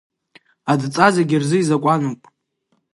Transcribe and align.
Адҵа 0.71 1.07
зегьы 1.15 1.37
рзы 1.41 1.57
изакәануп! 1.59 2.21